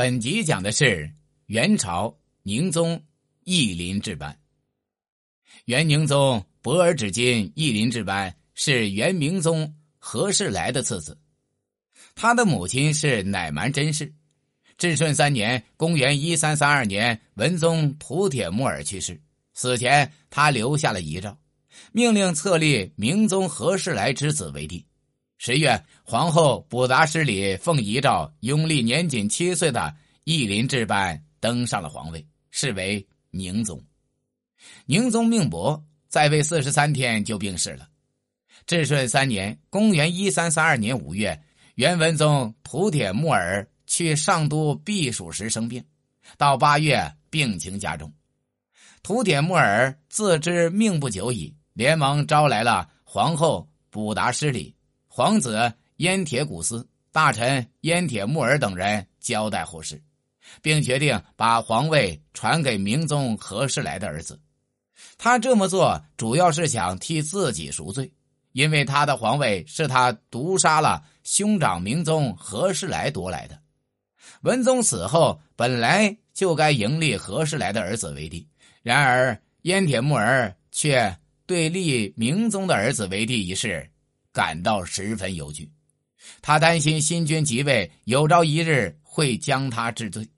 [0.00, 1.12] 本集讲的是
[1.44, 3.04] 元朝宁宗
[3.44, 4.34] 义林治班。
[5.66, 11.18] 元宁宗博尔只金义林治班是元明宗何世来的次子，
[12.14, 14.10] 他的母亲是乃蛮甄氏。
[14.78, 19.20] 至顺三年（公元一三三二年），文宗土铁木儿去世，
[19.52, 21.36] 死前他留下了遗诏，
[21.92, 24.82] 命令册立明宗何世来之子为帝。
[25.42, 33.82] 十月，皇后卜达失里奉遗诏，拥立年仅七岁的懿林治班登上了皇位，是为宁宗。
[34.84, 37.88] 宁宗命薄，在位四十三天就病逝了。
[38.66, 41.42] 至顺三年（公元一三三二年）五月，
[41.76, 45.82] 元文宗土铁木儿去上都避暑时生病，
[46.36, 48.12] 到八月病情加重。
[49.02, 54.74] 土铁木儿自知命不久矣，连忙招来了皇后卜达失里。
[55.12, 60.00] 皇子燕铁古斯、大臣燕铁木儿等人交代后事，
[60.62, 64.40] 并决定把皇位传给明宗何世来的儿子。
[65.18, 68.12] 他这么做主要是想替自己赎罪，
[68.52, 73.60] 因为他的皇位是他毒杀了兄长明宗何世来夺来的。
[74.42, 78.46] 文宗死后，本来就该迎立何世来的儿子为帝，
[78.84, 83.90] 然而燕铁木儿却对立明宗的儿子为帝一事。
[84.32, 85.70] 感到十分忧惧，
[86.40, 90.28] 他担心新君即位有朝一日会将他治罪，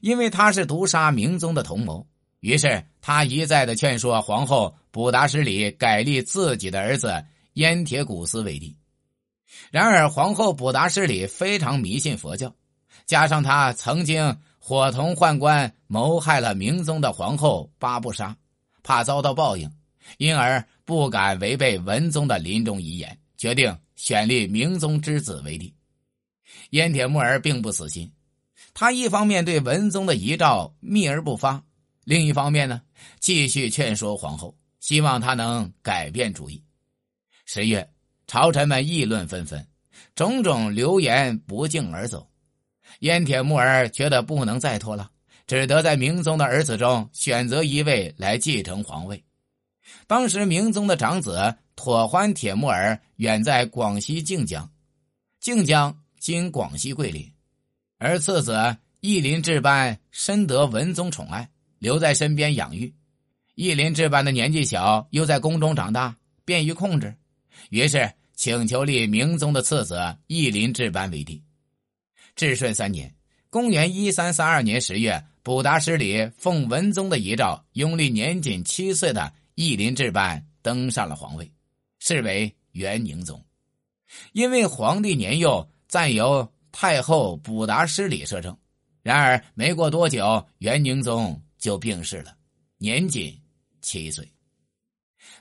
[0.00, 2.06] 因为他是毒杀明宗的同谋。
[2.40, 8.76] 于是他一再的劝说皇后卜达什里改立自己的儿子燕铁古斯为帝。
[9.70, 12.54] 然而皇后卜达什里非常迷信佛教，
[13.06, 18.36] 加上他曾经伙同宦官谋害了明宗的皇后八不杀，
[18.82, 19.70] 怕遭到报应，
[20.18, 23.18] 因而不敢违背文宗的临终遗言。
[23.44, 25.74] 决定选立明宗之子为帝，
[26.70, 28.10] 燕铁木儿并不死心，
[28.72, 31.62] 他一方面对文宗的遗诏秘而不发，
[32.04, 32.80] 另一方面呢，
[33.20, 36.64] 继续劝说皇后，希望他能改变主意。
[37.44, 37.86] 十月，
[38.26, 39.62] 朝臣们议论纷纷，
[40.14, 42.26] 种种流言不胫而走。
[43.00, 45.10] 燕铁木儿觉得不能再拖了，
[45.46, 49.22] 只得在明宗的儿子中选择一位来继承皇位。
[50.06, 51.54] 当时明宗的长子。
[51.84, 54.66] 妥欢铁木儿远在广西靖江，
[55.38, 57.30] 靖江今广西桂林，
[57.98, 61.46] 而次子义林治班深得文宗宠爱，
[61.78, 62.90] 留在身边养育。
[63.54, 67.14] 义林治班的年纪小，又在宫中长大，便于控制，
[67.68, 71.42] 于是请求立明宗的次子义林治班为帝。
[72.34, 73.14] 至顺三年
[73.50, 81.50] （公元一三三二年）十月，卜达失里奉文宗的遗诏，拥立年仅七岁的义林治班登上了皇位。
[82.06, 83.42] 是为元宁宗，
[84.32, 88.54] 因为皇帝年幼，暂由太后补达失礼摄政。
[89.00, 92.36] 然而没过多久，元宁宗就病逝了，
[92.76, 93.34] 年仅
[93.80, 94.30] 七岁。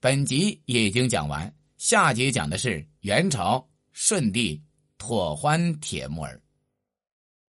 [0.00, 4.62] 本集已经讲完，下集讲的是元朝顺帝
[4.98, 6.38] 妥欢铁木儿。